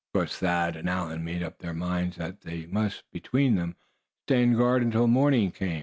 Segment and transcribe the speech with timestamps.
[0.15, 3.75] Of course Thad and Allan made up their minds that they must, between them,
[4.25, 5.79] stand guard until morning came.